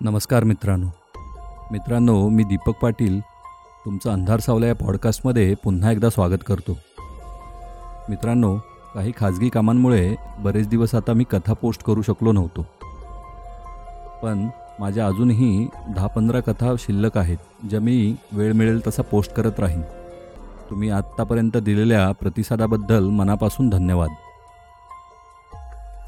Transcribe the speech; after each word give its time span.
नमस्कार 0.00 0.44
मित्रांनो. 0.44 0.86
मित्रांनो 1.72 2.28
मी 2.28 2.44
दीपक 2.44 2.74
पाटील 2.74 3.20
तुमचं 3.84 4.10
अंधार 4.10 4.40
सावला 4.40 4.66
या 4.66 4.74
पॉडकास्टमध्ये 4.74 5.54
पुन्हा 5.54 5.92
एकदा 5.92 6.10
स्वागत 6.10 6.44
करतो. 6.46 6.78
मित्रांनो 8.08 8.58
काही 8.94 9.12
खाजगी 9.16 9.48
कामांमुळे 9.48 10.14
बरेच 10.38 10.68
दिवस 10.68 10.94
आता 10.94 11.12
मी 11.12 11.24
कथा 11.24 11.52
पोस्ट 11.52 11.82
करू 11.82 12.02
शकलो 12.02 12.32
नव्हतो. 12.32 12.66
पण 14.22 14.48
माझ्या 14.80 15.06
अजूनही 15.06 15.68
दहा 15.96 16.06
पंधरा 16.06 16.40
कथा 16.40 16.74
शिल्लक 16.78 17.18
आहेत 17.18 17.38
ज्या 17.70 17.80
मी 17.80 18.16
वेळ 18.32 18.52
मिळेल 18.52 18.86
तसा 18.86 19.02
पोस्ट 19.02 19.32
करत 19.32 19.60
राहीन. 19.60 19.82
तुम्ही 20.70 20.90
आत्तापर्यंत 20.90 21.56
दिलेल्या 21.56 22.12
प्रतिसादाबद्दल 22.12 23.08
मनापासून 23.08 23.68
धन्यवाद. 23.68 24.10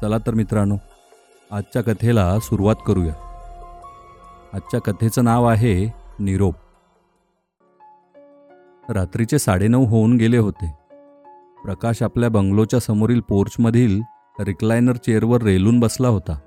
चला 0.01 0.17
तर 0.17 0.33
मित्रांनो 0.33 0.75
आजच्या 1.51 1.81
कथेला 1.81 2.39
सुरुवात 2.39 2.75
करूया. 2.87 3.13
आजच्या 4.53 4.81
कथेचं 4.81 5.23
नाव 5.23 5.45
आहे 5.45 5.93
निरोप. 6.19 6.55
रात्रीचे 8.89 9.39
साडेनऊ 9.39 9.85
होऊन 9.85 10.17
गेले 10.17 10.37
होते. 10.37 10.77
प्रकाश 11.63 12.03
आपल्या 12.03 12.29
बंगलोच्या 12.29 12.79
समोरील 12.79 13.19
पोर्चमधील 13.19 14.01
रिक्लायनर 14.39 14.95
चेअरवर 14.95 15.41
रेलून 15.41 15.79
बसला 15.79 16.07
होता. 16.07 16.39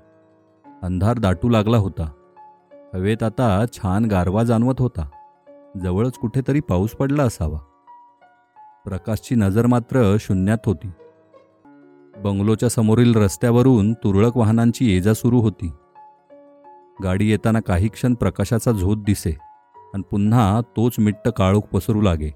अंधार 0.83 1.19
दाटू 1.19 1.49
लागला 1.49 1.77
होता. 1.77 2.11
हवेत 2.93 3.23
आता 3.23 3.65
छान 3.73 4.05
गारवा 4.05 4.43
जाणवत 4.43 4.75
होता. 4.79 5.09
जवळच 5.83 6.13
कुठेतरी 6.13 6.59
पाऊस 6.59 6.91
पडला 6.91 7.23
असावा. 7.23 7.59
प्रकाशची 8.85 9.35
नजर 9.35 9.65
मात्र 9.65 10.15
शून्यात 10.19 10.57
होती. 10.65 10.91
बंगलोच्या 12.17 12.69
समोरील 12.69 13.15
रस्त्यावरून 13.15 13.93
तुरळक 13.93 14.37
वाहनांची 14.37 14.93
ये 14.93 15.01
जा 15.01 15.13
सुरू 15.13 15.39
होती. 15.39 15.71
गाडी 17.03 17.29
येताना 17.29 17.59
काही 17.59 17.87
क्षण 17.87 18.13
प्रकाशाचा 18.13 18.71
झोत 18.71 18.97
दिसे 18.97 19.37
आणि 19.93 20.03
पुन्हा 20.11 20.61
तोच 20.61 20.95
मिट्ट 20.99 21.29
काळोख 21.29 21.61
पसरू 21.61 22.01
लागे. 22.01 22.29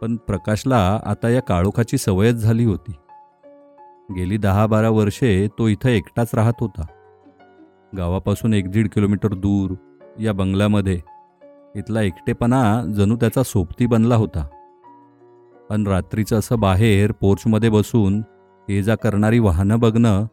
पण 0.00 0.16
प्रकाशला 0.16 1.00
आता 1.06 1.28
या 1.28 1.42
काळोखाची 1.42 1.98
सवयच 1.98 2.34
झाली 2.34 2.64
होती. 2.64 2.92
गेली 4.16 4.36
दहा 4.36 4.66
बारा 4.66 4.88
वर्षे 4.88 5.48
तो 5.58 5.68
इथं 5.68 5.88
एकटाच 5.88 6.30
राहत 6.34 6.52
होता. 6.60 6.86
गावापासून 7.96 8.54
एक 8.54 8.70
दीड 8.70 8.88
किलोमीटर 8.88 9.28
दूर 9.28 9.74
या 10.20 10.32
बंगल्यामध्ये. 10.32 11.00
इथला 11.76 12.02
एकटेपणा 12.02 12.84
जणू 12.92 13.16
त्याचा 13.16 13.42
सोबती 13.42 13.86
बनला 13.86 14.16
होता. 14.16 14.46
पण 15.70 15.86
रात्रीचं 15.86 16.38
असं 16.38 16.60
बाहेर 16.60 17.12
पोर्चमध्ये 17.12 17.68
बसून 17.68 18.22
ये 18.68 18.82
जा 18.82 18.94
करणारी 18.94 19.38
वाहनं 19.38 19.80
बघणं 19.80 20.26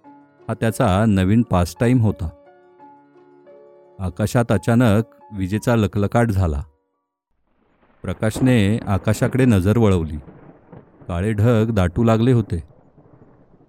हा 0.49 0.53
त्याचा 0.53 1.05
नवीन 1.07 1.41
पास 1.41 1.75
टाईम 1.79 2.01
होता. 2.01 2.29
आकाशात 4.03 4.51
अचानक 4.51 5.03
विजेचा 5.37 5.75
लखलकाट 5.75 6.31
झाला. 6.31 6.63
प्रकाशने 8.01 8.77
आकाशाकडे 8.77 9.45
नजर 9.45 9.77
वळवली. 9.77 10.17
काळे 11.07 11.33
ढग 11.33 11.71
दाटू 11.71 12.03
लागले 12.03 12.31
होते. 12.31 12.63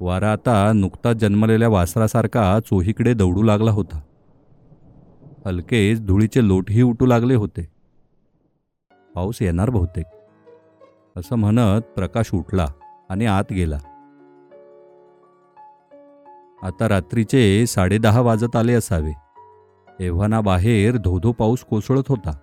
वारा 0.00 0.32
आता 0.32 0.72
नुकताच 0.72 1.16
जन्मलेल्या 1.16 1.68
वासरासारखा 1.68 2.60
चोहीकडे 2.60 3.14
दौडू 3.14 3.42
लागला 3.42 3.70
होता. 3.70 4.00
हलकेच 5.46 6.06
धुळीचे 6.06 6.48
लोटही 6.48 6.82
उठू 6.82 7.06
लागले 7.06 7.34
होते. 7.34 7.68
पाऊस 9.14 9.42
येणार 9.42 9.70
बहुतेक. 9.70 10.06
असं 11.16 11.36
म्हणत 11.36 11.82
प्रकाश 11.82 12.30
उठला 12.34 12.66
आणि 13.08 13.26
आत 13.26 13.52
गेला. 13.52 13.78
आता 16.62 16.88
रात्रीचे 16.88 17.66
साडेदहा 17.66 18.20
वाजत 18.20 18.56
आले 18.56 18.74
असावे. 18.74 19.23
एव्हाना 20.00 20.40
बाहेर 20.40 20.96
धोधो 20.96 21.32
पाऊस 21.32 21.58
कोसळत 21.60 22.02
होता. 22.08 22.36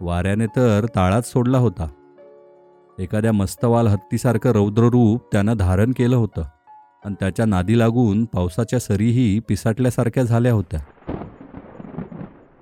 वाऱ्याने 0.00 0.46
तर 0.46 0.86
ताळाच 0.94 1.32
सोडला 1.32 1.58
होता. 1.58 1.88
एखाद्या 2.98 3.32
मस्तवाल 3.32 3.86
हत्तीसारखं 3.86 4.50
रौद्ररूप 4.50 5.20
त्यानं 5.32 5.56
धारण 5.56 5.92
केलं 5.96 6.16
होतं 6.16 6.42
आणि 7.04 7.14
त्याच्या 7.20 7.46
नादी 7.46 7.78
लागून 7.78 8.24
पावसाच्या 8.24 8.78
सरीही 8.78 9.38
पिसाटल्यासारख्या 9.38 10.22
झाल्या 10.22 10.52
होत्या. 10.52 10.80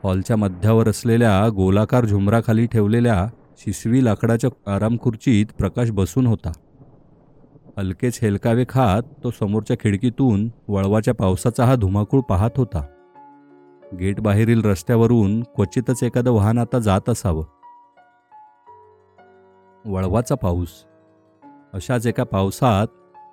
हॉलच्या 0.05 0.37
मध्यावर 0.37 0.89
असलेल्या 0.89 1.49
गोलाकार 1.49 2.05
झुमराखाली 2.05 2.67
ठेवलेल्या 2.67 3.27
शिसवी 3.59 4.05
लाकडाच्या 4.05 4.75
आरामखुर्चीत 4.75 5.47
प्रकाश 5.59 5.91
बसून 5.91 6.27
होता. 6.27 6.53
हलकेच 7.79 8.19
हेलकावे 8.23 8.65
खात 8.69 9.03
तो 9.25 9.31
समोरच्या 9.31 9.77
खिडकीतून 9.77 10.49
वळवाच्या 10.69 11.15
पावसाचा 11.15 11.65
हा 11.65 11.75
धुमाकूळ 11.75 12.21
पाहत 12.21 12.51
होता. 12.57 12.87
गेटबाहेरील 13.95 14.65
रस्त्यावरून 14.65 15.43
क्वचितच 15.43 16.03
एखादं 16.03 16.31
वाहन 16.31 16.59
आता 16.59 16.79
जात 16.79 17.09
असावं. 17.09 17.45
वळवाचा 19.85 20.35
पाऊस. 20.35 20.69
अशाच 21.75 22.07
एका 22.07 22.25
पावसात 22.25 22.87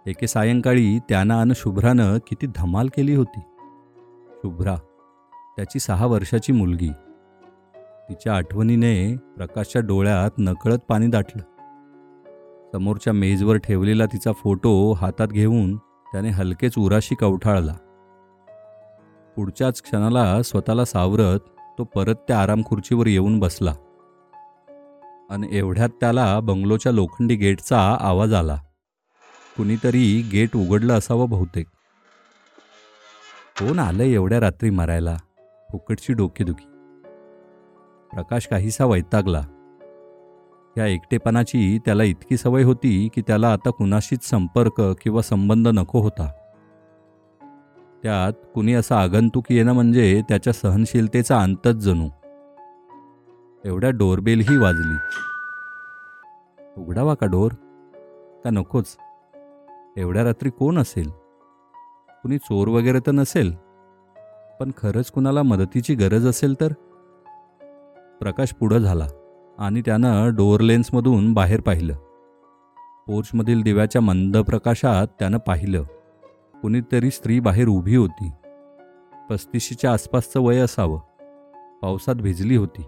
एके 0.07 0.27
सायंकाळी 0.27 0.99
त्यानं 0.99 1.33
आणि 1.33 1.53
शुभ्रानं 1.55 2.17
किती 2.17 2.47
धमाल 2.47 2.87
केली 2.87 3.15
होती. 3.15 3.39
शुभ्रा 4.31 4.75
त्याची 5.55 5.79
सहा 5.79 6.05
वर्षाची 6.05 6.53
मुलगी. 6.53 6.89
तिच्या 8.09 8.35
आठवणीने 8.35 9.17
प्रकाशच्या 9.17 9.81
डोळ्यात 9.81 10.31
नकळत 10.37 10.79
पाणी 10.87 11.07
दाटलं. 11.07 11.43
समोरच्या 12.73 13.13
मेजवर 13.13 13.55
ठेवलेला 13.55 14.05
तिचा 14.05 14.31
फोटो 14.31 14.93
हातात 14.93 15.27
घेऊन 15.27 15.77
त्याने 15.77 16.29
हलकेच 16.29 16.73
उराशी 16.77 17.15
कवठाळला. 17.15 17.73
पुढच्याच 19.35 19.81
क्षणाला 19.81 20.41
स्वतःला 20.43 20.85
सावरत 20.85 21.39
तो 21.77 21.83
परत 21.83 22.15
त्या 22.15 22.41
आरामखुर्चीवर 22.41 23.07
येऊन 23.07 23.39
बसला. 23.39 23.75
आणि 25.29 25.47
एवढ्यात 25.51 25.89
त्याला 25.89 26.39
बंगलोच्या 26.39 26.91
लोखंडी 26.91 27.35
गेटचा 27.35 27.97
आवाज 27.99 28.33
आला. 28.33 28.57
कुणीतरी 29.57 30.29
गेट 30.31 30.55
उघडलं 30.55 30.93
असावं 30.93 31.29
बहुतेक. 31.29 31.65
कोण 33.59 33.79
आलंय 33.79 34.13
एवढ्या 34.13 34.39
रात्री 34.39 34.69
मारायला? 34.69 35.17
फुकटची 35.71 36.13
डोकेदुखी 36.13 36.65
प्रकाश 38.13 38.47
काहीसा 38.47 38.85
वैतागला. 38.85 39.41
या 40.77 40.85
एकटेपणाची 40.85 41.77
त्याला 41.85 42.03
इतकी 42.03 42.37
सवय 42.37 42.63
होती 42.63 43.09
की 43.15 43.21
त्याला 43.21 43.53
आता 43.53 43.69
कुणाशीच 43.69 44.23
संपर्क 44.23 44.81
किंवा 44.81 45.21
संबंध 45.21 45.67
नको 45.67 45.99
होता. 45.99 46.31
त्यात 48.03 48.33
कुणी 48.55 48.73
असं 48.73 48.95
आगंतुक 48.95 49.45
येणं 49.49 49.73
म्हणजे 49.73 50.21
त्याच्या 50.29 50.53
सहनशीलतेचा 50.53 51.41
अंतच 51.41 51.71
जणू. 51.71 52.07
एवढ्या 53.65 53.89
डोरबेलही 53.89 54.57
वाजली. 54.57 54.97
उघडावा 56.77 57.13
का 57.13 57.25
डोर? 57.25 57.51
का 58.43 58.49
नकोच? 58.49 58.97
एवढ्या 59.97 60.23
रात्री 60.23 60.49
कोण 60.49 60.77
असेल? 60.77 61.09
कुणी 62.09 62.37
चोर 62.37 62.67
वगैरे 62.67 62.99
तर 62.99 63.11
नसेल? 63.11 63.53
पण 64.59 64.71
खरंच 64.77 65.11
कुणाला 65.11 65.43
मदतीची 65.43 65.95
गरज 65.95 66.27
असेल 66.27 66.53
तर? 66.61 66.71
प्रकाश 68.19 68.53
पुढं 68.53 68.77
झाला 68.77 69.07
आणि 69.57 69.81
त्यानं 69.81 70.35
डोअर 70.35 70.61
लेन्समधून 70.61 71.33
बाहेर 71.33 71.61
पाहिलं. 71.61 71.93
पोर्चमधील 73.07 73.61
दिव्याच्या 73.61 74.01
मंद 74.01 74.37
प्रकाशात 74.37 75.07
त्यानं 75.19 75.37
पाहिलं. 75.37 75.83
कुणीतरी 76.63 77.11
स्त्री 77.11 77.39
बाहेर 77.39 77.67
उभी 77.67 77.95
होती. 77.95 78.31
पस्तीशीच्या 79.29 79.93
आसपासचं 79.93 80.39
वय 80.39 80.57
असावं. 80.57 80.99
पावसात 81.81 82.15
भिजली 82.15 82.55
होती. 82.55 82.81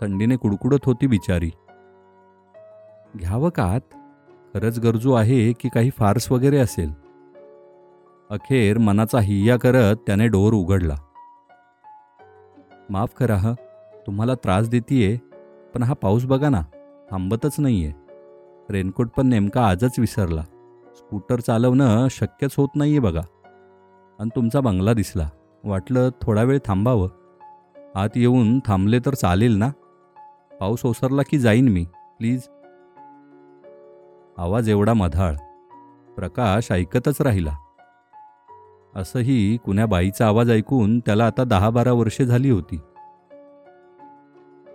थंडीने 0.00 0.36
कुडकुडत 0.36 0.84
होती 0.86 1.06
बिचारी. 1.06 1.50
घ्यावं 3.16 3.50
का 3.50 3.64
आत? 3.64 3.80
खरंच 4.54 4.78
गरजू 4.78 5.12
आहे 5.12 5.52
की 5.52 5.68
काही 5.68 5.90
फार्स 5.90 6.32
वगैरे 6.32 6.58
असेल? 6.58 6.92
अखेर 8.30 8.78
मनाचा 8.78 9.20
हिय्या 9.20 9.56
करत 9.56 9.96
त्याने 10.06 10.28
डोर 10.28 10.52
उघडला. 10.52 10.94
माफ 12.90 13.14
करा 13.16 13.36
ह 13.36 13.52
तुम्हाला 14.06 14.34
त्रास 14.34 14.68
देतीये 14.68 15.16
पण 15.74 15.82
हा 15.82 15.94
पाऊस 15.94 16.24
बघा 16.24 16.48
ना 16.48 16.62
थांबतच 17.10 17.60
नाहीये. 17.60 17.92
रेनकोट 18.70 19.08
पण 19.16 19.26
नेमका 19.26 19.68
आजच 19.68 19.98
विसरला. 19.98 20.42
स्कूटर 20.96 21.40
चालवणं 21.40 22.08
शक्यच 22.10 22.54
होत 22.56 22.68
नाही 22.74 22.90
आहे 22.90 23.00
बघा. 23.00 23.20
आणि 24.18 24.30
तुमचा 24.36 24.60
बंगला 24.60 24.92
दिसला. 24.92 25.28
वाटलं 25.64 26.08
थोडा 26.22 26.42
वेळ 26.42 26.58
थांबावं. 26.64 27.08
आत 27.94 28.08
येऊन 28.16 28.60
थांबले 28.60 28.98
तर 28.98 29.14
चालेल 29.14 29.56
ना? 29.56 29.68
पाऊस 30.60 30.84
ओसरला 30.84 31.22
की 31.22 31.38
जाईन 31.38 31.68
मी 31.68 31.84
प्लीज? 32.18 32.48
आवाज 34.38 34.68
एवढा 34.68 34.92
मधाळ. 34.92 35.34
प्रकाश 36.16 36.72
ऐकतच 36.72 37.20
राहिला. 37.20 37.56
असंही 38.96 39.56
कुण्या 39.56 39.86
बाईचा 39.86 40.26
आवाज 40.26 40.50
ऐकून 40.50 41.00
त्याला 41.00 41.26
आता 41.26 41.44
दहा 41.44 41.70
बारा 41.70 41.92
वर्षे 41.92 42.26
झाली 42.26 42.50
होती. 42.50 42.76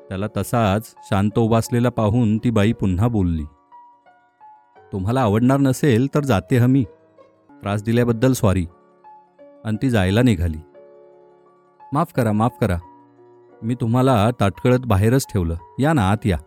त्याला 0.10 0.26
तसाच 0.38 0.94
शांत 0.98 1.40
उभासलेला 1.40 1.90
पाहून 1.90 2.38
ती 2.38 2.50
बाई 2.50 2.74
पुन्हा 2.74 3.08
बोलली. 3.08 3.44
तुम्हाला 4.92 5.22
आवडणार 5.22 5.58
नसेल 5.58 6.08
तर 6.16 6.24
जाते 6.24 6.58
हमी 6.58 6.84
त्रास 7.52 7.84
दिल्याबद्दल 7.84 8.34
सॉरी 8.34 8.66
आणि 9.66 9.78
ती 9.82 9.90
जायला 9.90 10.22
निघाली. 10.22 10.58
माफ 11.94 12.14
करा 12.16 12.32
माफ 12.32 12.52
करा. 12.62 12.78
मी 13.64 13.76
तुम्हाला 13.76 14.30
ताटकळत 14.40 14.80
बाहेरच 14.86 15.26
ठेवलं. 15.34 15.56
या 15.80 15.94
ना 15.94 16.10
आत 16.10 16.26
या. 16.26 16.38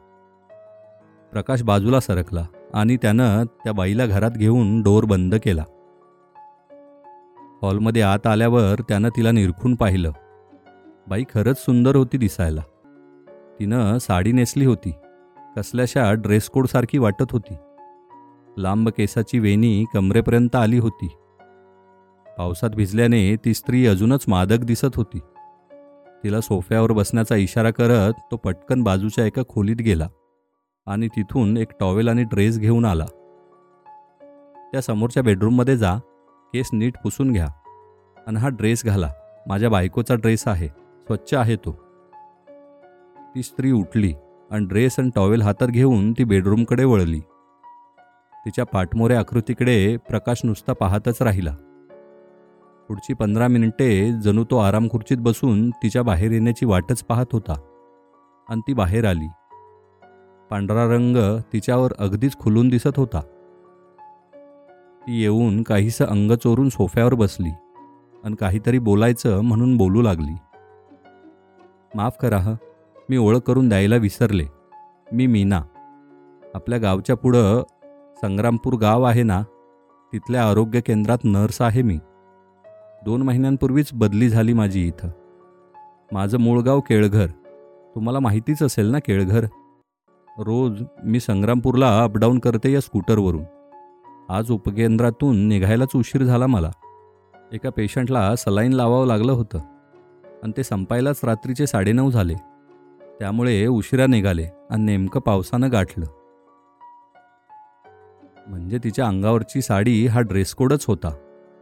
प्रकाश 1.32 1.62
बाजूला 1.62 2.00
सरकला 2.00 2.46
आणि 2.74 2.96
त्यानं 2.96 3.44
त्या 3.44 3.72
बाईला 3.72 4.06
घरात 4.06 4.30
घेऊन 4.30 4.82
डोर 4.82 5.04
बंद 5.04 5.34
केला. 5.34 5.64
हॉलमध्ये 7.62 8.02
आत 8.02 8.26
आल्यावर 8.26 8.80
त्यानं 8.88 9.08
तिला 9.08 9.30
निरखून 9.30 9.74
पाहिलं. 9.74 10.12
बाई 11.08 11.24
खरंच 11.24 11.64
सुंदर 11.64 11.96
होती 11.96 12.18
दिसायला. 12.18 12.62
तिनं 13.60 13.98
साडी 13.98 14.32
नेसली 14.32 14.64
होती. 14.64 14.92
कसल्याशा 15.56 16.12
ड्रेस 16.12 16.48
कोडसारखी 16.48 16.98
वाटत 16.98 17.32
होती. 17.32 17.54
लांब 18.56 18.88
केसाची 18.88 19.38
वेणी 19.38 19.84
कमरेपर्यंत 19.94 20.56
आली 20.56 20.78
होती. 20.78 21.08
पावसात 22.38 22.70
भिजल्याने 22.70 23.36
ती 23.36 23.54
स्त्री 23.54 23.86
अजूनच 23.86 24.24
मादक 24.28 24.58
दिसत 24.58 24.96
होती. 24.96 25.18
तिला 26.24 26.40
सोफ्यावर 26.40 26.92
बसण्याचा 26.92 27.36
इशारा 27.36 27.70
करत 27.70 28.12
तो 28.30 28.36
पटकन 28.36 28.82
बाजूच्या 28.82 29.24
एका 29.26 29.42
खोलीत 29.48 29.76
गेला 29.76 30.08
आणि 30.86 31.08
तिथून 31.08 31.56
एक 31.56 31.68
टॉवेल 31.80 32.08
आणि 32.08 32.22
ड्रेस 32.22 32.58
घेऊन 32.58 32.84
आला. 32.84 33.06
त्या 34.72 34.80
समोरच्या 34.82 35.22
बेडरूममध्ये 35.22 35.76
जा 35.76 35.96
केस 36.54 36.70
नीट 36.72 36.94
पुसून 37.02 37.32
घ्या 37.32 37.48
आणि 38.26 38.36
हा 38.36 38.48
ड्रेस 38.48 38.84
घाला. 38.84 39.10
माझ्या 39.48 39.70
बायकोचा 39.70 40.14
ड्रेस 40.14 40.48
आहे 40.48 40.68
स्वच्छ 40.68 41.34
आहे 41.34 41.56
तो. 41.56 41.72
ती 43.34 43.42
स्त्री 43.42 43.72
उठली 43.72 44.12
आणि 44.50 44.66
ड्रेस 44.66 44.98
आणि 44.98 45.10
टॉवेल 45.14 45.42
हातात 45.42 45.68
घेऊन 45.68 46.12
ती 46.12 46.24
बेडरूमकडे 46.24 46.84
वळली. 46.84 47.20
तिच्या 48.46 48.64
पाठमोऱ्या 48.64 49.18
आकृतीकडे 49.18 49.96
प्रकाश 49.96 50.40
नुसता 50.44 50.72
पाहतच 50.72 51.22
राहिला. 51.22 51.54
पुढची 52.88 53.14
पंधरा 53.14 53.48
मिनिटे 53.48 54.12
जणू 54.12 54.44
तो 54.44 54.56
आराम 54.56 54.88
खुर्चीत 54.88 55.16
बसून 55.20 55.70
तिच्या 55.70 56.02
बाहेर 56.02 56.32
येण्याची 56.32 56.66
वाटच 56.66 57.04
पाहत 57.04 57.26
होता. 57.32 57.54
आणि 58.48 58.60
ती 58.60 58.72
बाहेर 58.72 59.04
आली. 59.04 59.28
पांढरा 60.50 60.84
रंग 60.84 61.16
तिच्यावर 61.52 61.92
अगदीच 61.98 62.36
खुलून 62.38 62.68
दिसत 62.68 62.96
होता. 62.96 63.20
ती 65.06 65.20
येऊन 65.20 65.62
काहीसं 65.62 66.04
अंग 66.04 66.32
चोरून 66.32 66.68
सोफ्यावर 66.68 67.14
बसली 67.14 67.50
आणि 68.24 68.34
काहीतरी 68.34 68.78
बोलायचं 68.78 69.40
म्हणून 69.40 69.76
बोलू 69.76 70.02
लागली. 70.02 70.36
माफ 71.94 72.16
करा 72.20 72.38
ह 72.38 72.54
मी 73.10 73.16
ओळख 73.16 73.38
करून 73.38 73.68
द्यायला 73.68 73.96
विसरले. 73.96 74.44
मी 75.12 75.26
मीना. 75.26 75.62
आपल्या 76.54 76.78
गावच्या 76.78 77.16
पुढं 77.16 77.62
संग्रामपूर 78.24 78.74
गाव 78.74 79.02
आहे 79.02 79.22
ना 79.22 79.42
तिथल्या 80.12 80.50
आरोग्य 80.50 80.80
केंद्रात 80.80 81.18
नर्स 81.24 81.62
आहे 81.62 81.82
मी. 81.82 81.98
दोन 83.04 83.22
महिन्यांपूर्वीच 83.22 83.90
बदली 83.94 84.28
झाली 84.28 84.52
माझी 84.52 84.88
इथं. 84.88 85.08
माझं 86.12 86.38
मूळ 86.38 86.60
गाव 86.60 86.80
केळघर. 86.80 87.26
तुम्हाला 87.94 88.20
माहितीच 88.20 88.62
असेल 88.62 88.86
ना 88.86 88.98
केळघर? 88.98 89.44
रोज 90.38 90.82
मी 91.04 91.20
संग्रामपूरला 91.20 92.04
अपडाऊन 92.04 92.38
करते 92.38 92.72
या 92.72 92.80
स्कूटरवरून. 92.80 93.44
आज 94.28 94.50
उपकेंद्रातून 94.50 95.36
निघायलाच 95.48 95.90
उशीर 95.94 96.22
झाला 96.22 96.46
मला. 96.46 96.70
एका 97.52 97.70
पेशंटला 97.70 98.36
सलाईन 98.36 98.72
लावावं 98.72 99.06
लागलं 99.06 99.32
होतं. 99.32 99.58
आणि 100.42 100.52
ते 100.56 100.62
संपायलाच 100.62 101.20
रात्रीचे 101.24 101.66
साडेनऊ 101.66 102.10
झाले. 102.10 102.34
त्यामुळे 103.18 103.66
उशिरा 103.66 104.06
निघाले 104.06 104.46
आणि 104.70 104.84
नेमकं 104.84 105.20
पावसानं 105.20 105.72
गाठलं. 105.72 106.06
म्हणजे 108.46 108.78
तिच्या 108.84 109.06
अंगावरची 109.06 109.62
साडी 109.62 110.06
हा 110.06 110.20
ड्रेस 110.20 110.54
कोडच 110.54 110.84
होता. 110.88 111.10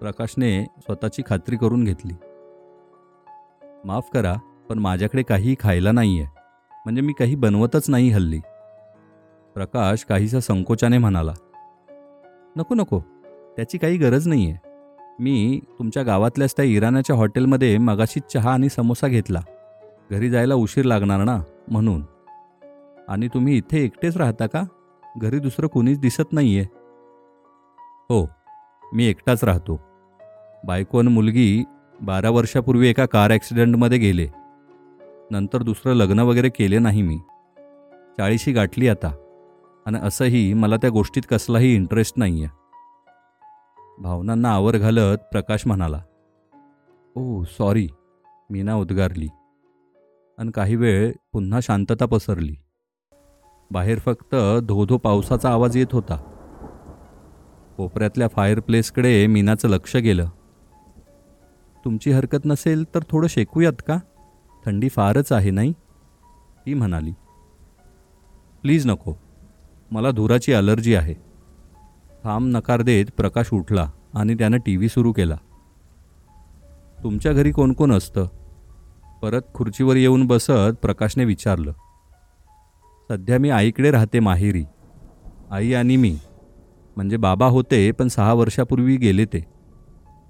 प्रकाशने 0.01 0.65
स्वतःची 0.65 1.23
खात्री 1.27 1.57
करून 1.57 1.85
घेतली. 1.85 2.13
माफ 3.85 4.09
करा 4.15 4.35
पण 4.69 4.79
माझ्याकडे 4.79 5.23
काही 5.23 5.55
खायला 5.61 5.93
नाही 5.93 6.21
आहे 6.21 6.29
म्हणजे 6.85 7.03
मी 7.03 7.13
काही 7.13 7.35
बनवतच 7.35 7.91
नाही 7.91 8.11
हल्ली. 8.11 8.41
प्रकाश 9.55 10.05
काहीसा 10.05 10.41
संकोचाने 10.41 10.99
म्हणाला. 10.99 11.33
नको 12.57 12.75
नको. 12.75 13.01
त्याची 13.57 13.79
काही 13.79 13.97
गरज 13.97 14.29
नाही 14.29 14.51
आहे 14.51 14.69
मी 15.21 15.61
तुमच्या 15.79 16.03
गावातल्याच 16.03 16.53
त्या 16.53 16.65
इराणाच्या 16.65 17.17
हॉटेलमध्ये 17.17 17.79
मगाशी 17.79 18.21
चहा 18.35 18.53
आणि 18.53 18.69
समोसा 18.69 19.09
घेतला. 19.09 19.41
घरी 20.11 20.31
जायला 20.31 20.55
उशीर 20.55 20.85
लागणार 20.85 21.25
ना 21.25 21.43
म्हणून. 21.69 22.03
आणि 23.09 23.29
तुम्ही 23.29 23.57
इथे 23.57 23.85
एकटेच 23.85 24.17
राहता 24.17 24.47
का? 24.47 24.63
घरी 25.19 25.39
दुसरं 25.39 25.67
कोणीच 25.67 25.99
दिसत 25.99 26.33
नाही 26.33 26.59
आहे 26.59 26.67
हो 28.11 28.27
मी 28.95 29.05
एकटाच 29.07 29.45
राहतो. 29.45 29.81
बायको 30.67 30.99
आणि 30.99 31.09
मुलगी 31.09 31.65
बारा 32.01 32.31
वर्षापूर्वी 32.31 32.89
एका 32.89 33.07
कार 33.07 33.31
ॲक्सिडेंटमध्ये 33.31 33.99
गेले. 33.99 34.27
नंतर 35.31 35.63
दुसरं 35.63 35.95
लग्न 35.95 36.19
वगैरे 36.19 36.49
केले 36.49 36.79
नाही 36.79 37.03
मी. 37.03 37.19
चाळीशी 38.19 38.53
गाठली 38.53 38.89
आता. 38.89 39.11
आणि 39.87 39.99
असंही 40.03 40.53
मला 40.55 40.77
त्या 40.77 40.91
गोष्टीत 40.91 41.23
कसलाही 41.31 41.75
इंटरेस्ट 41.75 42.15
नाही 42.17 42.45
आहे 42.45 42.61
भावनांना 44.03 44.55
आवर 44.55 44.77
घालत 44.77 45.19
प्रकाश 45.33 45.67
म्हणाला 45.67 46.01
ओ 47.17 47.43
सॉरी 47.45 47.87
मीना 48.51 48.75
उद्गारली. 48.75 49.29
आणि 50.39 50.51
काही 50.51 50.77
वेळ 50.77 51.13
पुन्हा 51.33 51.61
शांतता 51.63 52.07
पसरली. 52.07 52.55
बाहेर 53.73 53.99
फक्त 53.99 54.35
धो 54.63 54.85
धो 54.85 54.97
पावसाचा 54.97 55.51
आवाज 55.51 55.77
येत 55.77 55.87
होता. 55.93 56.17
कोपऱ्यातल्या 57.77 58.29
फायर 58.29 58.61
प्लेसकडे 58.61 59.27
मीनाचं 59.27 59.69
लक्ष 59.69 59.97
गेलं. 59.97 60.29
तुमची 61.85 62.11
हरकत 62.11 62.39
नसेल 62.45 62.85
तर 62.95 63.01
थोडं 63.11 63.27
शेकूयात 63.29 63.83
का? 63.87 63.97
थंडी 64.67 64.89
फारच 64.89 65.33
आहे 65.33 65.51
नाही? 65.51 65.73
ती 66.67 66.75
म्हणाली. 66.75 67.11
प्लीज 68.63 68.87
नको. 68.87 69.15
मला 69.91 70.11
धुराची 70.11 70.53
अलर्जी 70.53 70.95
आहे. 70.95 71.15
थांब 72.25 72.57
नकार 72.57 72.83
देत 72.83 73.07
प्रकाश 73.17 73.49
उठला 73.53 73.91
आणि 74.15 74.35
त्यानं 74.35 74.57
टी 74.57 74.77
व्ही 74.77 74.89
सुरू 74.89 75.13
केला. 75.13 75.37
तुमच्या 77.03 77.33
घरी 77.33 77.51
कोण 77.51 77.73
कोण 77.73 77.93
असतं? 77.93 78.27
परत 79.23 79.43
खुर्चीवर 79.55 79.97
येऊन 79.97 80.27
बसत 80.27 80.73
प्रकाशने 80.83 81.25
विचारलं. 81.25 81.73
सध्या 83.09 83.39
मी 83.39 83.51
आईकडे 83.51 83.91
राहते 83.91 84.21
माहेरी. 84.21 84.65
आई 85.51 85.73
आणि 85.73 85.97
मी. 85.97 86.19
म्हणजे 86.97 87.17
बाबा 87.17 87.47
होते 87.47 87.91
पण 87.91 88.09
सहा 88.09 88.33
वर्षापूर्वी 88.33 88.97
गेले 88.97 89.25
ते. 89.25 89.47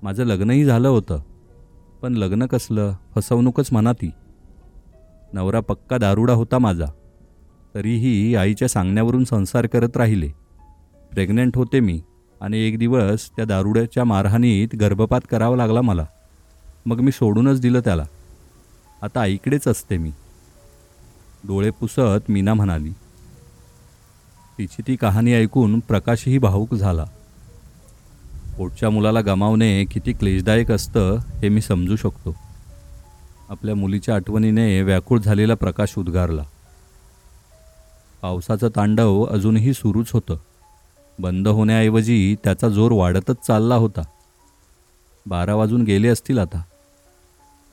माझं 0.03 0.25
लग्नही 0.25 0.65
झालं 0.65 0.89
होतं. 0.89 1.20
पण 2.03 2.13
लग्न 2.13 2.46
कसलं? 2.46 2.93
फसवणूकच 3.15 3.69
म्हणा 3.73 3.93
ती 3.93 4.11
नवरा 5.32 5.61
पक्का 5.61 5.99
दारुडा 5.99 6.32
होता 6.32 6.58
माझा. 6.58 6.87
तरीही 7.75 8.35
आईच्या 8.35 8.69
सांगण्यावरून 8.69 9.25
संसार 9.25 9.67
करत 9.67 9.96
राहिले. 9.96 10.29
प्रेग्नंट 11.13 11.56
होते 11.56 11.81
मी 11.81 12.03
आणि 12.41 12.58
एक 12.58 12.79
दिवस 12.79 13.31
त्या 13.31 13.44
दारुड्याच्या 13.44 14.05
मारहाणीत 14.05 14.69
गर्भपात 14.81 15.20
करावा 15.31 15.56
लागला 15.56 15.81
मला. 15.81 16.06
मग 16.87 17.01
मी 17.01 17.13
सोडूनच 17.13 17.61
दिलं 17.61 17.81
त्याला. 17.81 18.05
आता 19.03 19.20
आईकडेच 19.20 19.69
असते 19.69 19.99
मी. 19.99 20.13
डोळे 21.46 21.70
पुसत 21.70 22.31
मीना 22.31 22.55
म्हणाली 22.55 22.91
तिची 24.58 24.82
ती 24.87 24.96
कहाणी 24.96 25.34
ऐकून 25.34 25.81
प्रकाशही 25.81 26.39
भावूक 26.39 26.75
झाला. 26.75 27.05
पोटच्या 28.58 28.91
मुलाला 28.91 29.20
गमावणे 29.20 29.84
किती 29.84 30.13
क्लेशदायक 30.13 30.70
असतं 30.70 31.17
हे 31.17 31.49
मी 31.49 31.61
समजू 31.61 31.96
शकतो. 31.96 32.37
आपल्या 33.49 33.75
मुलीच्या 33.75 34.15
आठवणीने 34.15 34.82
व्याकुळ 34.82 35.20
झालेला 35.20 35.55
प्रकाश 35.55 35.94
उद्गारला. 35.99 36.43
पावसाचं 38.22 38.69
तांडव 38.69 39.25
अजूनही 39.25 39.75
सुरूच 39.75 40.11
होतं. 40.13 40.37
बंद 41.19 41.49
होण्याऐवजी 41.49 42.37
त्याचा 42.44 42.69
जोर 42.69 42.93
वाढतच 42.93 43.37
चालला 43.46 43.75
होता. 43.75 44.03
बारा 45.27 45.55
वाजून 45.55 45.82
गेले 45.82 46.08
असतील 46.08 46.39
आता. 46.39 46.63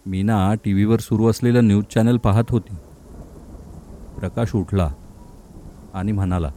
मीना 0.06 0.54
टी 0.54 0.74
व्हीवर 0.74 1.00
सुरू 1.00 1.28
असलेलं 1.28 1.68
न्यूज 1.68 1.86
चॅनल 1.94 2.18
पाहत 2.18 2.44
होती. 2.50 2.76
प्रकाश 4.20 4.56
उठला 4.56 4.94
आणि 5.94 6.12
म्हणाला 6.12 6.52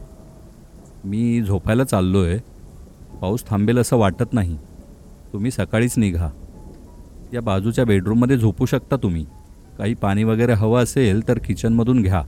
मी 1.05 1.41
झोपायला 1.41 1.83
चाललो 1.83 2.23
आहे 2.23 2.39
पाऊस 3.21 3.43
थांबेल 3.47 3.77
असं 3.77 3.97
वाटत 3.97 4.33
नाही. 4.33 4.57
तुम्ही 5.33 5.51
सकाळीच 5.51 5.97
निघा. 5.97 6.29
या 7.33 7.41
बाजूच्या 7.41 7.85
बेडरूममध्ये 7.85 8.37
झोपू 8.37 8.65
शकता 8.65 8.95
तुम्ही. 8.95 9.25
काही 9.77 9.93
पाणी 9.93 10.23
वगैरे 10.23 10.53
हवं 10.53 10.83
असेल 10.83 11.27
तर 11.27 11.37
किचनमधून 11.37 12.01
घ्या. 12.01 12.23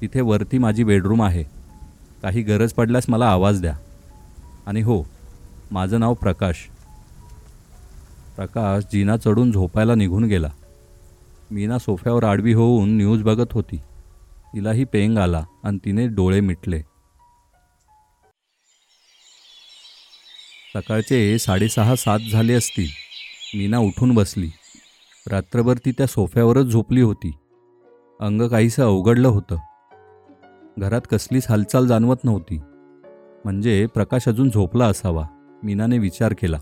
तिथे 0.00 0.20
वरती 0.20 0.58
माझी 0.58 0.84
बेडरूम 0.84 1.22
आहे. 1.22 1.42
काही 2.22 2.42
गरज 2.42 2.72
पडल्यास 2.72 3.04
मला 3.08 3.26
आवाज 3.26 3.60
द्या. 3.60 3.76
आणि 4.66 4.80
हो 4.80 5.02
माझं 5.70 6.00
नाव 6.00 6.14
प्रकाश. 6.14 6.56
प्रकाश 8.36 8.84
जिना 8.92 9.16
चढून 9.16 9.52
झोपायला 9.52 9.94
निघून 9.94 10.24
गेला. 10.24 10.50
मीना 11.50 11.78
सोफ्यावर 11.78 12.24
आडवी 12.24 12.52
होऊन 12.52 12.96
न्यूज 12.96 13.22
बघत 13.22 13.52
होती. 13.52 13.80
तिलाही 14.56 14.84
पेंग 14.84 15.18
आला 15.18 15.44
आणि 15.64 15.78
तिने 15.84 16.06
डोळे 16.08 16.40
मिटले. 16.40 16.80
सकाळचे 20.74 21.38
साडेसहा 21.38 21.96
सात 21.96 22.18
झाले 22.32 22.54
असतील. 22.54 22.88
मीना 23.58 23.78
उठून 23.78 24.14
बसली. 24.14 24.50
रात्रभर 25.30 25.76
ती 25.76 25.92
त्या 25.92 26.06
सोफ्यावरच 26.06 26.64
झोपली 26.64 27.00
होती. 27.00 27.32
अंग 28.20 28.48
काहीसं 28.48 28.82
अवघडलं 28.82 29.28
होतं. 29.28 29.56
घरात 30.78 31.00
कसलीच 31.10 31.46
हालचाल 31.48 31.86
जाणवत 31.86 32.16
नव्हती. 32.24 32.58
म्हणजे 33.44 33.86
प्रकाश 33.86 34.28
अजून 34.28 34.50
झोपला 34.50 34.86
असावा 34.86 35.26
मीनाने 35.62 35.98
विचार 35.98 36.32
केला. 36.32 36.58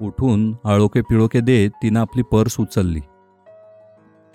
उठून 0.00 0.56
आळोके 0.64 1.00
पिळोके 1.00 1.40
देत 1.40 1.70
तिनं 1.70 2.00
आपली 2.00 2.22
पर्स 2.22 2.56
उचलली. 2.60 3.00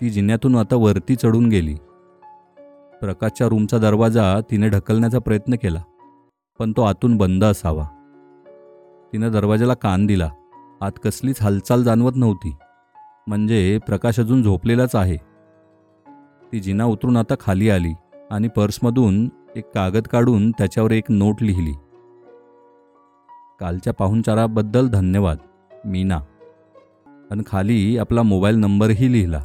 ती 0.00 0.10
जिन्यातून 0.10 0.56
आता 0.56 0.76
वरती 0.76 1.16
चढून 1.16 1.48
गेली. 1.48 1.74
प्रकाशच्या 3.00 3.48
रूमचा 3.48 3.78
दरवाजा 3.78 4.40
तिने 4.50 4.68
ढकलण्याचा 4.68 5.18
प्रयत्न 5.18 5.54
केला 5.54 5.82
पण 6.58 6.72
तो 6.72 6.82
आतून 6.82 7.16
बंद 7.16 7.44
असावा. 7.44 7.84
तिनं 9.12 9.32
दरवाजाला 9.32 9.74
कान 9.74 10.06
दिला. 10.06 10.30
आत 10.80 10.92
कसलीच 11.04 11.42
हालचाल 11.42 11.82
जाणवत 11.82 12.12
नव्हती. 12.16 12.56
म्हणजे 13.26 13.78
प्रकाश 13.86 14.20
अजून 14.20 14.42
झोपलेलाच 14.42 14.94
आहे. 14.94 15.16
ती 16.52 16.60
जिना 16.60 16.84
उतरून 16.84 17.16
आता 17.16 17.34
खाली 17.40 17.70
आली 17.70 17.92
आणि 18.30 18.48
पर्समधून 18.48 19.28
एक 19.56 19.64
कागद 19.74 20.02
काढून 20.02 20.50
त्याच्यावर 20.50 20.92
एक 20.92 21.04
नोट 21.08 21.42
लिहिली. 21.42 21.72
कालच्या 23.60 23.92
पाहुणचाराबद्दल 23.92 24.88
धन्यवाद 24.88 25.38
मीना. 25.84 26.20
आणि 27.30 27.42
खाली 27.46 27.98
आपला 27.98 28.22
मोबाईल 28.22 28.56
नंबरही 28.56 29.12
लिहिला. 29.12 29.42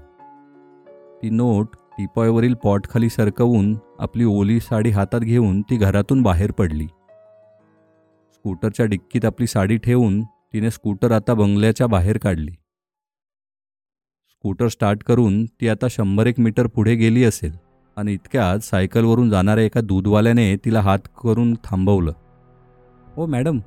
ती 1.23 1.29
नोट 1.29 1.75
टिपॉयवरील 1.75 2.53
पॉटखाली 2.53 3.09
सरकवून 3.09 3.77
आपली 3.99 4.23
ओली 4.23 4.59
साडी 4.59 4.89
हातात 4.89 5.19
घेऊन 5.19 5.61
ती 5.61 5.77
घरातून 5.77 6.21
बाहेर 6.21 6.51
पडली. 6.51 6.85
स्कूटरच्या 8.33 8.85
डिक्कीत 8.85 9.25
आपली 9.25 9.47
साडी 9.47 9.77
ठेवून 9.77 10.23
तिने 10.23 10.71
स्कूटर 10.71 11.11
आता 11.11 11.33
बंगल्याच्या 11.33 11.87
बाहेर 11.87 12.17
काढली. 12.17 12.51
स्कूटर 14.29 14.67
स्टार्ट 14.67 15.03
करून 15.03 15.45
ती 15.45 15.67
आता 15.67 15.87
शंभर 15.89 16.27
एक 16.27 16.39
मीटर 16.39 16.67
पुढे 16.67 16.95
गेली 16.95 17.23
असेल 17.23 17.55
आणि 17.97 18.13
इतक्यात 18.13 18.59
सायकलवरून 18.59 19.29
जाणाऱ्या 19.29 19.63
एका 19.63 19.81
दूधवाल्याने 19.81 20.55
तिला 20.55 20.81
हात 20.81 20.99
करून 21.23 21.53
थांबवलं. 21.53 22.11
ओ 23.17 23.25
मॅडम 23.25 23.59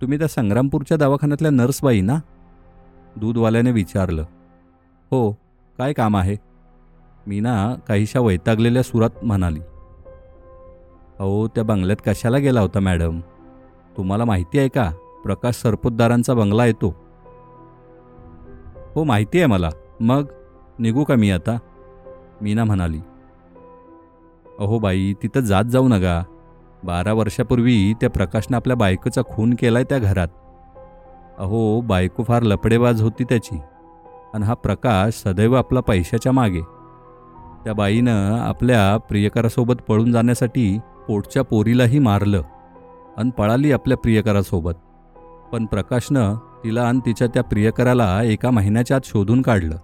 तुम्ही 0.00 0.18
त्या 0.18 0.28
संग्रामपूरच्या 0.28 0.96
दवाखान्यातल्या 0.96 1.50
नर्सबाई 1.50 2.00
ना? 2.00 2.18
दूधवाल्याने 3.16 3.70
विचारलं. 3.70 4.22
हो 5.10 5.32
काय 5.78 5.92
काम 5.92 6.16
आहे? 6.16 6.51
मीना 7.26 7.74
काहीशा 7.88 8.20
वैतागलेल्या 8.20 8.82
सुरात 8.82 9.10
म्हणाली. 9.22 9.60
अहो 11.18 11.48
त्या 11.48 11.64
बंगल्यात 11.64 12.02
कशाला 12.06 12.38
गेला 12.38 12.60
होता 12.60 12.80
मॅडम? 12.80 13.20
तुम्हाला 13.96 14.24
माहिती 14.24 14.58
आहे 14.58 14.68
का? 14.68 14.92
प्रकाश 15.24 15.54
सरपोतदारांचा 15.54 16.34
बंगला 16.34 16.66
येतो 16.66 16.94
हो 18.94 19.04
माहिती 19.04 19.38
आहे 19.38 19.46
मला. 19.46 19.70
मग? 20.00 20.24
निघू 20.78 21.04
का 21.04 21.14
मी 21.14 21.30
आता? 21.30 21.58
मीना 22.40 22.64
म्हणाली. 22.64 23.00
अहो 24.58 24.78
बाई 24.78 25.14
तिथं 25.22 25.40
जात 25.40 25.64
जाऊ 25.64 25.88
नका. 25.88 26.24
बारा 26.84 27.12
वर्षापूर्वी 27.12 27.94
त्या 28.00 28.10
प्रकाशनं 28.10 28.56
आपल्या 28.56 28.76
बायकोचा 28.76 29.22
खून 29.22 29.54
केलाय 29.54 29.84
त्या 29.84 29.98
घरात. 29.98 30.28
अहो 31.38 31.80
बायको 31.80 32.22
फार 32.22 32.42
लपडेबाज 32.42 33.02
होती 33.02 33.24
त्याची. 33.24 33.60
आणि 34.34 34.44
हा 34.44 34.54
प्रकाश 34.54 35.14
सदैव 35.14 35.54
आपला 35.54 35.80
पैशाच्या 35.80 36.32
मागे. 36.32 36.60
त्या 37.64 37.74
बाईनं 37.74 38.38
आपल्या 38.40 38.96
प्रियकरासोबत 38.96 39.74
पळून 39.74 40.12
जाण्यासाठी 40.12 40.78
पोटच्या 41.08 41.42
पोरीलाही 41.42 41.98
मारलं 41.98 42.42
आणि 43.16 43.30
पळाली 43.30 43.72
आपल्या 43.72 43.96
प्रियकरासोबत. 43.98 44.72
पण 45.52 45.66
प्रकाशनं 45.66 46.34
तिला 46.34 46.82
आणि 46.82 46.98
तिच्या 47.06 47.26
त्या 47.26 47.42
प्रियकराला 47.42 48.22
एका 48.22 48.50
महिन्याच्या 48.50 48.96
आत 48.96 49.00
शोधून 49.04 49.42
काढलं 49.42 49.76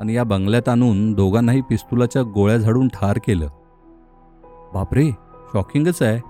आणि 0.00 0.14
या 0.14 0.24
बंगल्यात 0.24 0.68
आणून 0.68 1.12
दोघांनाही 1.12 1.60
पिस्तुलाच्या 1.60 2.22
गोळ्या 2.22 2.56
झाडून 2.56 2.88
ठार 2.88 3.18
केलं. 3.26 3.48
बापरे 4.74 5.10
शॉकिंगच 5.52 6.02
आहे. 6.02 6.20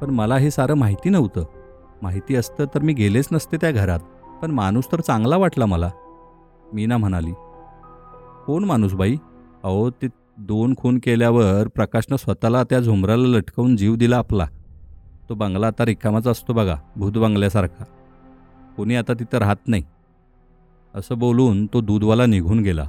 पण 0.00 0.10
मला 0.10 0.36
हे 0.36 0.50
सारं 0.50 0.74
माहिती 0.74 1.08
नव्हतं. 1.08 1.44
माहिती 2.02 2.36
असतं 2.36 2.64
तर 2.64 2.78
मी 2.78 2.92
गेलेच 2.92 3.28
नसते 3.32 3.56
त्या 3.56 3.70
घरात. 3.70 4.00
पण 4.42 4.50
माणूस 4.50 4.92
तर 4.92 5.00
चांगला 5.00 5.36
वाटला 5.36 5.66
मला. 5.66 5.90
मीना 6.72 6.96
म्हणाली 6.96 7.32
कोण 8.46 8.64
माणूस 8.64 8.92
बाई? 8.94 9.16
अहो 9.64 9.90
ते 9.90 10.19
दोन 10.42 10.74
खून 10.76 10.98
केल्यावर 10.98 11.68
प्रकाशनं 11.68 12.16
स्वतःला 12.16 12.62
त्या 12.62 12.80
झुमराला 12.80 13.26
लटकवून 13.26 13.76
जीव 13.76 13.96
दिला 13.96 14.16
आपला. 14.16 14.46
तो 15.28 15.34
बंगला 15.34 15.66
आता 15.66 15.84
रिकामाच 15.84 16.26
असतो 16.26 16.52
बघा 16.52 16.76
भूत 16.96 17.12
बंगल्यासारखा. 17.12 17.84
कोणी 18.76 18.94
आता 18.94 19.12
तिथं 19.14 19.38
राहत 19.38 19.68
नाही. 19.68 19.82
असं 20.94 21.18
बोलून 21.18 21.66
तो 21.66 21.80
दूधवाला 21.80 22.26
निघून 22.26 22.60
गेला. 22.60 22.88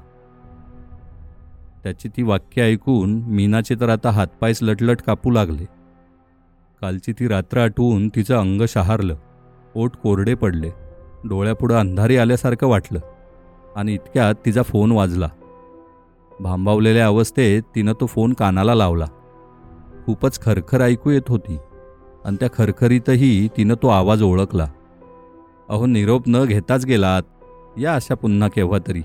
त्याची 1.83 2.09
ती 2.09 2.23
वाक्य 2.23 2.61
ऐकून 2.61 3.13
मीनाचे 3.13 3.75
तर 3.75 3.89
आता 3.89 4.09
हातपायच 4.09 4.59
लटलट 4.61 5.01
कापू 5.01 5.31
लागले. 5.31 5.65
कालची 6.81 7.13
ती 7.13 7.27
रात्र 7.27 7.57
आठवून 7.57 8.09
तिचं 8.09 8.35
अंग 8.37 8.61
शहारलं. 8.67 9.15
ओठ 9.75 9.95
कोरडे 9.95 10.33
पडले. 10.33 10.69
डोळ्यापुढं 11.29 11.75
अंधारी 11.75 12.17
आल्यासारखं 12.17 12.67
वाटलं. 12.67 12.99
आणि 13.75 13.93
इतक्यात 13.93 14.35
तिचा 14.45 14.63
फोन 14.63 14.91
वाजला. 14.91 15.29
भांबावलेल्या 16.41 17.05
अवस्थेत 17.05 17.63
तिनं 17.75 17.93
तो 18.01 18.05
फोन 18.05 18.33
कानाला 18.33 18.75
लावला. 18.75 19.05
खूपच 20.05 20.41
खरखर 20.41 20.81
ऐकू 20.81 21.09
येत 21.09 21.21
होती 21.27 21.57
आणि 22.25 22.35
त्या 22.39 22.49
खरखरीतही 22.57 23.47
तिनं 23.57 23.73
तो 23.73 23.87
आवाज 23.87 24.23
ओळखला. 24.23 24.67
अहो 25.69 25.85
निरोप 25.85 26.23
न 26.27 26.45
घेताच 26.45 26.85
गेलात. 26.85 27.23
या 27.77 27.95
अशा 27.95 28.15
पुन्हा 28.15 28.49
केव्हा 28.49 28.79
तरी. 28.87 29.01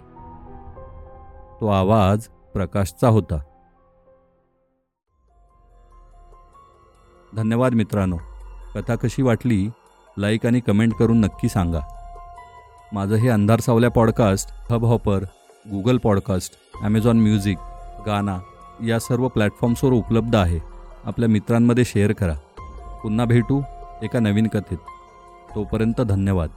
तो 1.60 1.66
आवाज 1.66 2.24
प्रकाशचा 2.24 3.08
होता. 3.08 3.38
धन्यवाद 7.36 7.74
मित्रांनो. 7.74 8.16
कथा 8.74 8.94
कशी 8.94 9.22
वाटली? 9.22 9.70
लाईक 10.18 10.46
आणि 10.46 10.60
कमेंट 10.60 10.92
करून 10.94 11.20
नक्की 11.20 11.48
सांगा. 11.48 11.80
माझं 12.92 13.14
हे 13.14 13.28
अंधार 13.28 13.60
सावल्या 13.60 13.90
podcast 13.90 14.72
Hubhopper 14.84 15.24
Google 15.70 15.96
podcast 15.98 16.52
Amazon 16.82 17.20
music 17.20 17.58
Gaana 18.06 18.38
या 18.86 18.98
सर्व 18.98 19.28
प्लॅटफॉर्म्सवर 19.28 19.92
उपलब्ध 19.92 20.36
आहे. 20.36 20.60
आपल्या 21.04 21.28
मित्रांमध्ये 21.28 21.84
शेअर 21.84 22.12
करा. 22.12 22.34
पुन्हा 23.02 23.26
भेटू 23.26 23.62
एका 24.02 24.18
नवीन 24.18 24.46
कथेत. 24.46 24.78
तोपर्यंत 25.54 26.00
धन्यवाद. 26.00 26.48